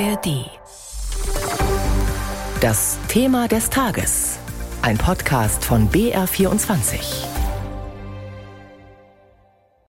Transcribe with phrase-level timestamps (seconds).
[0.00, 0.50] ARD.
[2.60, 4.40] Das Thema des Tages.
[4.82, 7.26] Ein Podcast von BR24.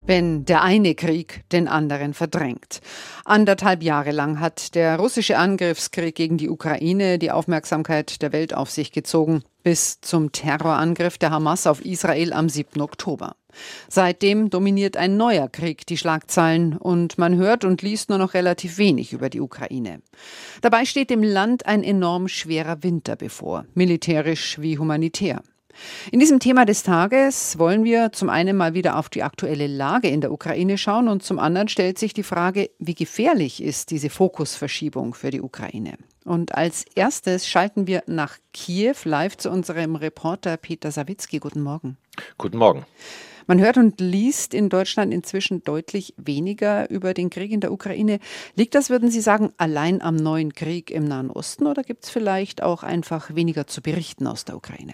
[0.08, 2.82] wenn der eine Krieg den anderen verdrängt.
[3.24, 8.70] Anderthalb Jahre lang hat der russische Angriffskrieg gegen die Ukraine die Aufmerksamkeit der Welt auf
[8.70, 12.82] sich gezogen, bis zum Terrorangriff der Hamas auf Israel am 7.
[12.82, 13.36] Oktober.
[13.90, 18.78] Seitdem dominiert ein neuer Krieg die Schlagzeilen und man hört und liest nur noch relativ
[18.78, 20.04] wenig über die Ukraine.
[20.62, 25.42] Dabei steht dem Land ein enorm schwerer Winter bevor, militärisch wie humanitär.
[26.12, 30.10] In diesem Thema des Tages wollen wir zum einen mal wieder auf die aktuelle Lage
[30.10, 34.12] in der Ukraine schauen und zum anderen stellt sich die Frage, wie gefährlich ist diese
[34.12, 35.98] Fokusverschiebung für die Ukraine?
[36.26, 41.38] Und als erstes schalten wir nach Kiew live zu unserem Reporter Peter Sawicki.
[41.38, 41.98] Guten Morgen.
[42.40, 42.86] Guten Morgen.
[43.46, 48.18] Man hört und liest in Deutschland inzwischen deutlich weniger über den Krieg in der Ukraine.
[48.56, 52.10] Liegt das, würden Sie sagen, allein am neuen Krieg im Nahen Osten oder gibt es
[52.10, 54.94] vielleicht auch einfach weniger zu berichten aus der Ukraine?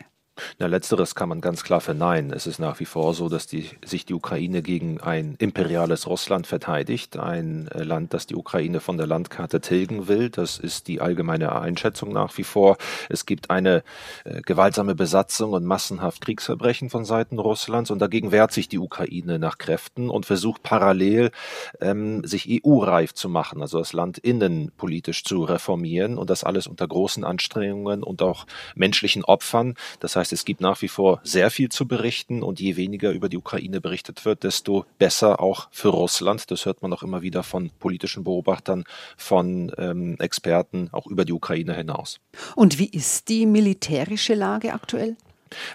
[0.60, 2.32] Na, letzteres kann man ganz klar verneinen.
[2.32, 6.48] Es ist nach wie vor so, dass die, sich die Ukraine gegen ein imperiales Russland
[6.48, 10.30] verteidigt, ein äh, Land, das die Ukraine von der Landkarte tilgen will.
[10.30, 12.78] Das ist die allgemeine Einschätzung nach wie vor.
[13.10, 13.84] Es gibt eine
[14.24, 19.40] äh, gewaltsame Besatzung und massenhaft Kriegsverbrechen von Seiten Russlands und dagegen wehrt sich die Ukraine
[19.40, 21.32] nach Kräften und versucht parallel
[21.80, 26.88] ähm, sich EU-reif zu machen, also das Land innenpolitisch zu reformieren und das alles unter
[26.88, 28.46] großen Anstrengungen und auch
[28.76, 29.76] menschlichen Opfern.
[30.00, 33.30] Das heißt, es gibt nach wie vor sehr viel zu berichten und je weniger über
[33.30, 36.52] die Ukraine berichtet wird, desto besser auch für Russland.
[36.52, 38.84] Das hört man auch immer wieder von politischen Beobachtern,
[39.18, 42.20] von ähm, Experten, auch über die Ukraine hinaus.
[42.56, 45.16] Und wie ist die militärische Lage aktuell?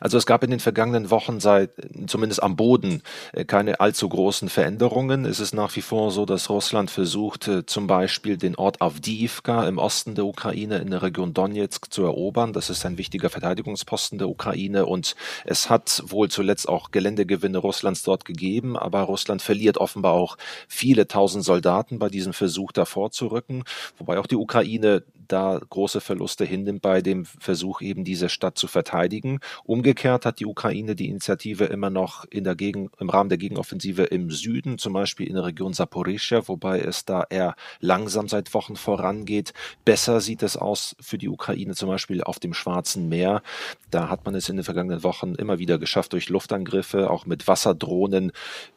[0.01, 1.71] Also es gab in den vergangenen Wochen seit
[2.07, 5.25] zumindest am Boden äh, keine allzu großen Veränderungen.
[5.25, 9.67] Es ist nach wie vor so, dass Russland versucht, äh, zum Beispiel den Ort Avdiivka
[9.69, 12.53] im Osten der Ukraine in der Region Donetsk zu erobern.
[12.53, 18.03] Das ist ein wichtiger Verteidigungsposten der Ukraine und es hat wohl zuletzt auch Geländegewinne Russlands
[18.03, 20.37] dort gegeben, aber Russland verliert offenbar auch
[20.69, 23.65] viele tausend Soldaten bei diesem Versuch, da vorzurücken,
[23.99, 28.67] wobei auch die Ukraine da große Verluste hinnimmt bei dem Versuch, eben diese Stadt zu
[28.67, 29.41] verteidigen.
[29.65, 34.05] Umgekehrt hat die Ukraine die Initiative immer noch in der Gegen, im Rahmen der Gegenoffensive
[34.05, 38.77] im Süden, zum Beispiel in der Region Saporischia, wobei es da eher langsam seit Wochen
[38.77, 39.53] vorangeht.
[39.85, 43.43] Besser sieht es aus für die Ukraine zum Beispiel auf dem Schwarzen Meer.
[43.91, 47.47] Da hat man es in den vergangenen Wochen immer wieder geschafft, durch Luftangriffe, auch mit
[47.47, 48.33] Wasserdrohnen,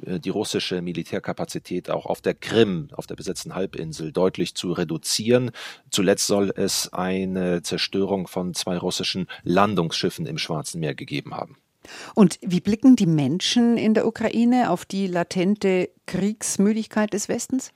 [0.06, 5.52] äh, die russische Militärkapazität auch auf der Krim, auf der besetzten Halbinsel, deutlich zu reduzieren.
[5.90, 11.58] Zuletzt soll soll es eine Zerstörung von zwei russischen Landungsschiffen im Schwarzen Meer gegeben haben.
[12.14, 17.72] Und wie blicken die Menschen in der Ukraine auf die latente Kriegsmüdigkeit des Westens?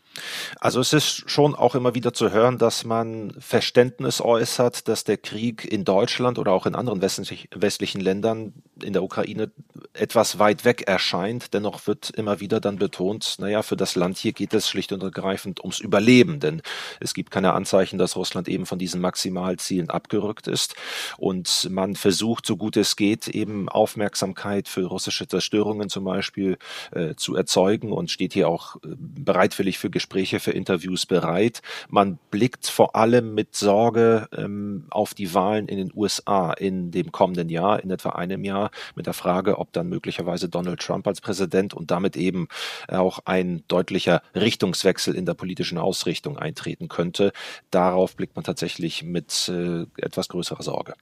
[0.59, 5.17] Also es ist schon auch immer wieder zu hören, dass man Verständnis äußert, dass der
[5.17, 9.51] Krieg in Deutschland oder auch in anderen westlich, westlichen Ländern in der Ukraine
[9.93, 11.53] etwas weit weg erscheint.
[11.53, 15.03] Dennoch wird immer wieder dann betont, naja, für das Land hier geht es schlicht und
[15.03, 16.61] ergreifend ums Überleben, denn
[16.99, 20.75] es gibt keine Anzeichen, dass Russland eben von diesen Maximalzielen abgerückt ist.
[21.17, 26.57] Und man versucht, so gut es geht, eben Aufmerksamkeit für russische Zerstörungen zum Beispiel
[26.91, 31.61] äh, zu erzeugen und steht hier auch äh, bereitwillig für Gespräche, für Interviews bereit.
[31.87, 37.11] Man blickt vor allem mit Sorge ähm, auf die Wahlen in den USA in dem
[37.11, 41.21] kommenden Jahr, in etwa einem Jahr, mit der Frage, ob dann möglicherweise Donald Trump als
[41.21, 42.47] Präsident und damit eben
[42.87, 47.31] auch ein deutlicher Richtungswechsel in der politischen Ausrichtung eintreten könnte.
[47.71, 50.93] Darauf blickt man tatsächlich mit äh, etwas größerer Sorge.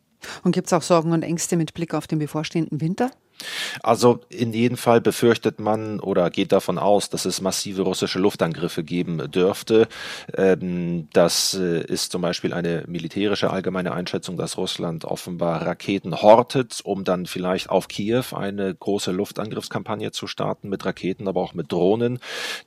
[0.43, 3.11] Und gibt es auch Sorgen und Ängste mit Blick auf den bevorstehenden Winter?
[3.83, 8.83] Also in jedem Fall befürchtet man oder geht davon aus, dass es massive russische Luftangriffe
[8.83, 9.87] geben dürfte.
[10.35, 16.81] Ähm, das äh, ist zum Beispiel eine militärische allgemeine Einschätzung, dass Russland offenbar Raketen hortet,
[16.83, 21.71] um dann vielleicht auf Kiew eine große Luftangriffskampagne zu starten mit Raketen, aber auch mit
[21.71, 22.19] Drohnen.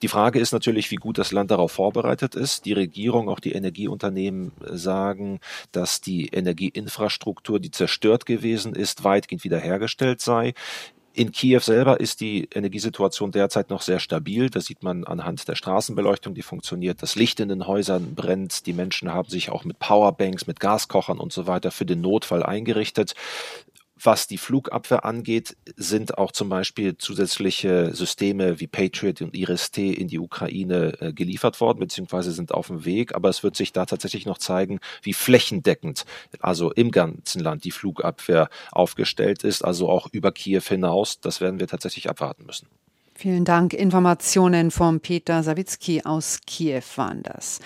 [0.03, 2.65] Die Frage ist natürlich, wie gut das Land darauf vorbereitet ist.
[2.65, 5.41] Die Regierung, auch die Energieunternehmen sagen,
[5.73, 10.55] dass die Energieinfrastruktur, die zerstört gewesen ist, weitgehend wiederhergestellt sei.
[11.17, 14.51] In Kiew selber ist die Energiesituation derzeit noch sehr stabil.
[14.51, 17.03] Das sieht man anhand der Straßenbeleuchtung, die funktioniert.
[17.03, 18.67] Das Licht in den Häusern brennt.
[18.67, 22.43] Die Menschen haben sich auch mit Powerbanks, mit Gaskochern und so weiter für den Notfall
[22.43, 23.15] eingerichtet.
[24.07, 30.09] Was die Flugabwehr angeht, sind auch zum Beispiel zusätzliche Systeme wie Patriot und Iris-T in
[30.09, 33.15] die Ukraine äh, geliefert worden, beziehungsweise sind auf dem Weg.
[33.15, 36.05] Aber es wird sich da tatsächlich noch zeigen, wie flächendeckend,
[36.41, 41.21] also im ganzen Land, die Flugabwehr aufgestellt ist, also auch über Kiew hinaus.
[41.21, 42.69] Das werden wir tatsächlich abwarten müssen.
[43.17, 43.73] Vielen Dank.
[43.73, 47.61] Informationen von Peter Sawicki aus Kiew waren das.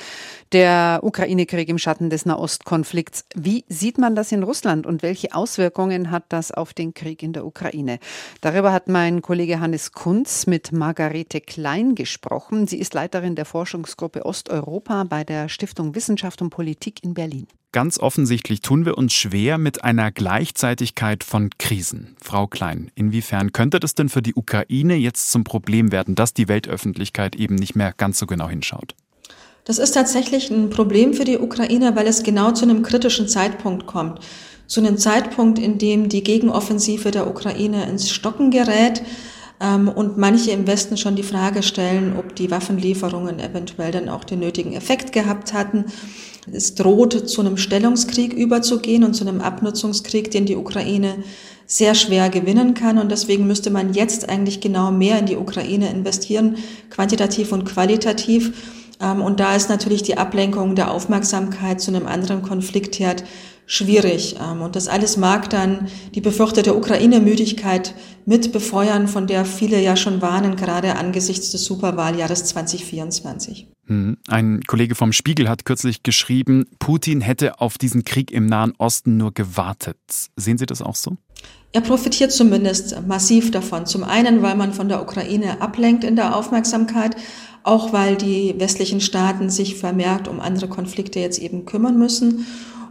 [0.53, 3.25] Der Ukraine-Krieg im Schatten des Nahostkonflikts.
[3.35, 7.33] Wie sieht man das in Russland und welche Auswirkungen hat das auf den Krieg in
[7.33, 7.99] der Ukraine?
[8.43, 12.67] Darüber hat mein Kollege Hannes Kunz mit Margarete Klein gesprochen.
[12.67, 17.47] Sie ist Leiterin der Forschungsgruppe Osteuropa bei der Stiftung Wissenschaft und Politik in Berlin.
[17.71, 22.17] Ganz offensichtlich tun wir uns schwer mit einer Gleichzeitigkeit von Krisen.
[22.23, 26.49] Frau Klein, inwiefern könnte das denn für die Ukraine jetzt zum Problem werden, dass die
[26.49, 28.95] Weltöffentlichkeit eben nicht mehr ganz so genau hinschaut?
[29.65, 33.85] Das ist tatsächlich ein Problem für die Ukraine, weil es genau zu einem kritischen Zeitpunkt
[33.87, 34.21] kommt.
[34.67, 39.03] Zu einem Zeitpunkt, in dem die Gegenoffensive der Ukraine ins Stocken gerät
[39.61, 44.25] ähm, und manche im Westen schon die Frage stellen, ob die Waffenlieferungen eventuell dann auch
[44.25, 45.85] den nötigen Effekt gehabt hatten.
[46.53, 51.17] Es droht zu einem Stellungskrieg überzugehen und zu einem Abnutzungskrieg, den die Ukraine
[51.67, 52.99] sehr schwer gewinnen kann.
[52.99, 56.57] Und deswegen müsste man jetzt eigentlich genau mehr in die Ukraine investieren,
[56.91, 58.53] quantitativ und qualitativ.
[59.01, 63.25] Ähm, und da ist natürlich die Ablenkung der Aufmerksamkeit zu einem anderen Konfliktherd
[63.69, 64.37] schwierig.
[64.41, 67.95] Ähm, und das alles mag dann die befürchtete Ukraine-Müdigkeit
[68.27, 73.69] mit befeuern, von der viele ja schon warnen, gerade angesichts des Superwahljahres 2024.
[73.87, 74.17] Hm.
[74.27, 79.17] Ein Kollege vom Spiegel hat kürzlich geschrieben, Putin hätte auf diesen Krieg im Nahen Osten
[79.17, 79.99] nur gewartet.
[80.37, 81.17] Sehen Sie das auch so?
[81.73, 83.85] Er profitiert zumindest massiv davon.
[83.85, 87.17] Zum einen, weil man von der Ukraine ablenkt in der Aufmerksamkeit,
[87.63, 92.47] auch weil die westlichen Staaten sich vermehrt um andere Konflikte jetzt eben kümmern müssen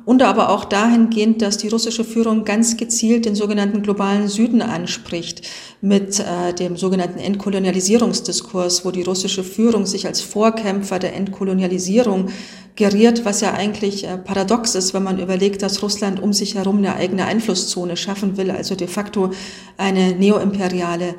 [0.08, 5.46] und aber auch dahingehend, dass die russische Führung ganz gezielt den sogenannten globalen Süden anspricht
[5.82, 12.30] mit äh, dem sogenannten Entkolonialisierungsdiskurs, wo die russische Führung sich als Vorkämpfer der Entkolonialisierung
[12.78, 16.78] geriert, was ja eigentlich äh, paradox ist, wenn man überlegt, dass Russland um sich herum
[16.78, 19.32] eine eigene Einflusszone schaffen will, also de facto
[19.76, 21.16] eine neoimperiale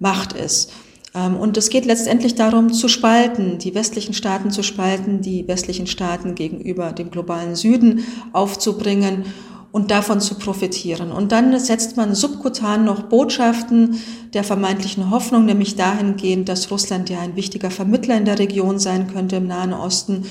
[0.00, 0.72] Macht ist.
[1.14, 5.86] Ähm, und es geht letztendlich darum, zu spalten, die westlichen Staaten zu spalten, die westlichen
[5.86, 9.24] Staaten gegenüber dem globalen Süden aufzubringen
[9.72, 11.10] und davon zu profitieren.
[11.10, 14.00] Und dann setzt man subkutan noch Botschaften
[14.34, 19.06] der vermeintlichen Hoffnung, nämlich dahingehend, dass Russland ja ein wichtiger Vermittler in der Region sein
[19.06, 20.26] könnte im Nahen Osten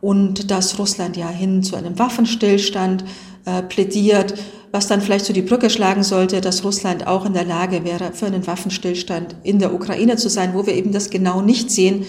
[0.00, 3.04] und dass Russland ja hin zu einem Waffenstillstand
[3.46, 4.34] äh, plädiert
[4.74, 8.12] was dann vielleicht so die Brücke schlagen sollte, dass Russland auch in der Lage wäre,
[8.12, 12.04] für einen Waffenstillstand in der Ukraine zu sein, wo wir eben das genau nicht sehen,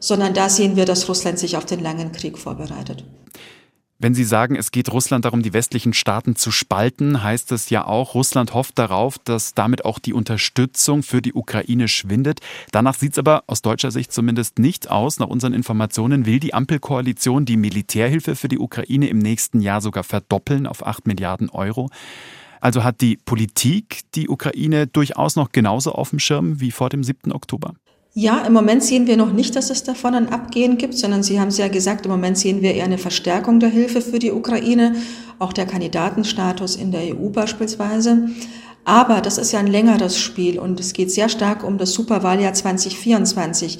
[0.00, 3.04] sondern da sehen wir, dass Russland sich auf den langen Krieg vorbereitet.
[4.02, 7.86] Wenn Sie sagen, es geht Russland darum, die westlichen Staaten zu spalten, heißt das ja
[7.86, 12.40] auch, Russland hofft darauf, dass damit auch die Unterstützung für die Ukraine schwindet.
[12.72, 15.18] Danach sieht es aber aus deutscher Sicht zumindest nicht aus.
[15.18, 20.02] Nach unseren Informationen will die Ampelkoalition die Militärhilfe für die Ukraine im nächsten Jahr sogar
[20.02, 21.90] verdoppeln auf 8 Milliarden Euro.
[22.62, 27.04] Also hat die Politik die Ukraine durchaus noch genauso auf dem Schirm wie vor dem
[27.04, 27.32] 7.
[27.32, 27.74] Oktober?
[28.12, 31.38] Ja, im Moment sehen wir noch nicht, dass es davon ein Abgehen gibt, sondern Sie
[31.38, 34.32] haben es ja gesagt, im Moment sehen wir eher eine Verstärkung der Hilfe für die
[34.32, 34.96] Ukraine,
[35.38, 38.30] auch der Kandidatenstatus in der EU beispielsweise.
[38.84, 42.52] Aber das ist ja ein längeres Spiel und es geht sehr stark um das Superwahljahr
[42.52, 43.78] 2024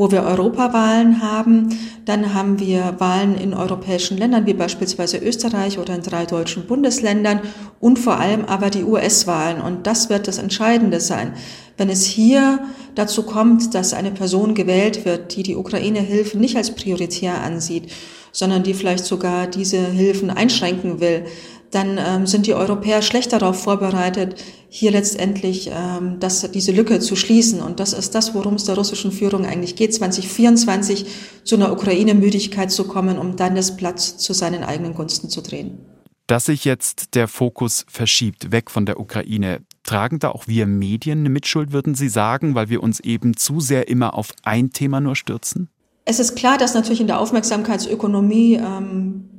[0.00, 1.78] wo wir Europawahlen haben.
[2.06, 7.40] Dann haben wir Wahlen in europäischen Ländern, wie beispielsweise Österreich oder in drei deutschen Bundesländern
[7.80, 9.60] und vor allem aber die US-Wahlen.
[9.60, 11.34] Und das wird das Entscheidende sein.
[11.76, 12.60] Wenn es hier
[12.94, 17.92] dazu kommt, dass eine Person gewählt wird, die die Ukraine-Hilfen nicht als prioritär ansieht,
[18.32, 21.26] sondern die vielleicht sogar diese Hilfen einschränken will,
[21.70, 27.16] dann ähm, sind die Europäer schlecht darauf vorbereitet, hier letztendlich ähm, das, diese Lücke zu
[27.16, 27.60] schließen.
[27.60, 31.06] Und das ist das, worum es der russischen Führung eigentlich geht, 2024
[31.44, 35.78] zu einer Ukraine-Müdigkeit zu kommen, um dann das Blatt zu seinen eigenen Gunsten zu drehen.
[36.26, 41.20] Dass sich jetzt der Fokus verschiebt, weg von der Ukraine, tragen da auch wir Medien
[41.20, 45.00] eine Mitschuld, würden Sie sagen, weil wir uns eben zu sehr immer auf ein Thema
[45.00, 45.68] nur stürzen?
[46.04, 49.29] Es ist klar, dass natürlich in der Aufmerksamkeitsökonomie ähm,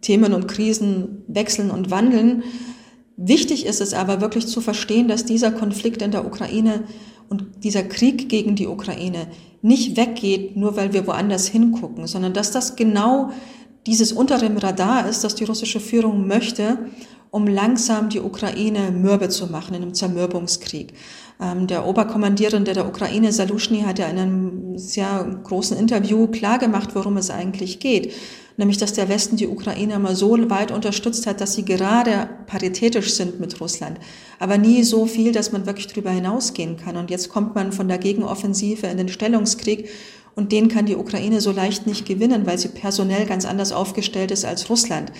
[0.00, 2.42] Themen und Krisen wechseln und wandeln.
[3.16, 6.84] Wichtig ist es aber wirklich zu verstehen, dass dieser Konflikt in der Ukraine
[7.28, 9.26] und dieser Krieg gegen die Ukraine
[9.62, 13.30] nicht weggeht, nur weil wir woanders hingucken, sondern dass das genau
[13.86, 16.78] dieses unter dem Radar ist, das die russische Führung möchte,
[17.30, 20.94] um langsam die Ukraine mürbe zu machen in einem Zermürbungskrieg.
[21.40, 27.16] Ähm, der Oberkommandierende der Ukraine, Salushny, hat ja in einem sehr großen Interview klargemacht, worum
[27.16, 28.12] es eigentlich geht
[28.60, 33.14] nämlich dass der Westen die Ukraine immer so weit unterstützt hat, dass sie gerade paritätisch
[33.14, 33.98] sind mit Russland,
[34.38, 36.96] aber nie so viel, dass man wirklich darüber hinausgehen kann.
[36.96, 39.88] Und jetzt kommt man von der Gegenoffensive in den Stellungskrieg
[40.36, 44.30] und den kann die Ukraine so leicht nicht gewinnen, weil sie personell ganz anders aufgestellt
[44.30, 45.10] ist als Russland.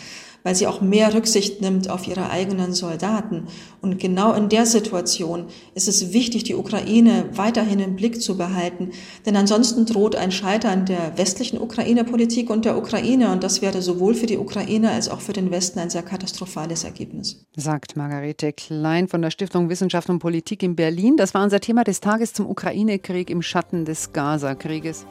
[0.42, 3.44] Weil sie auch mehr Rücksicht nimmt auf ihre eigenen Soldaten.
[3.80, 8.90] Und genau in der Situation ist es wichtig, die Ukraine weiterhin im Blick zu behalten,
[9.26, 14.14] denn ansonsten droht ein Scheitern der westlichen Ukraine-Politik und der Ukraine und das wäre sowohl
[14.14, 17.44] für die Ukraine als auch für den Westen ein sehr katastrophales Ergebnis.
[17.56, 21.16] Sagt Margarete Klein von der Stiftung Wissenschaft und Politik in Berlin.
[21.16, 25.06] Das war unser Thema des Tages zum Ukraine-Krieg im Schatten des Gaza-Krieges.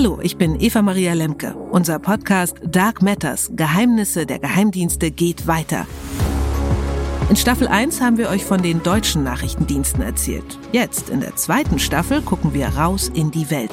[0.00, 1.54] Hallo, ich bin Eva Maria Lemke.
[1.54, 5.86] Unser Podcast Dark Matters, Geheimnisse der Geheimdienste geht weiter.
[7.28, 10.58] In Staffel 1 haben wir euch von den deutschen Nachrichtendiensten erzählt.
[10.72, 13.72] Jetzt, in der zweiten Staffel, gucken wir raus in die Welt.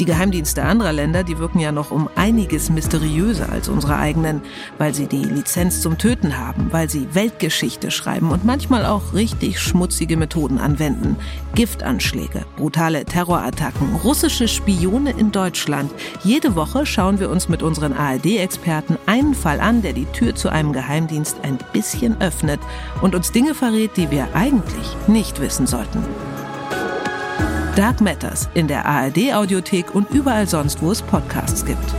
[0.00, 4.42] Die Geheimdienste anderer Länder, die wirken ja noch um einiges mysteriöser als unsere eigenen,
[4.76, 9.60] weil sie die Lizenz zum Töten haben, weil sie Weltgeschichte schreiben und manchmal auch richtig
[9.60, 11.16] schmutzige Methoden anwenden.
[11.54, 15.92] Giftanschläge, brutale Terrorattacken, russische Spione in Deutschland.
[16.24, 20.48] Jede Woche schauen wir uns mit unseren ARD-Experten einen Fall an, der die Tür zu
[20.48, 22.58] einem Geheimdienst ein bisschen öffnet
[23.00, 26.02] und uns Dinge verrät, die wir eigentlich nicht wissen sollten.
[27.76, 31.92] Dark Matters in der ARD Audiothek und überall sonst, wo es Podcasts gibt.